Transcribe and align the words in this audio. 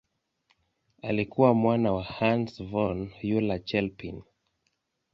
Alikuwa 1.01 1.53
mwana 1.53 1.91
wa 1.93 2.03
Hans 2.03 2.63
von 2.63 3.09
Euler-Chelpin. 3.23 4.23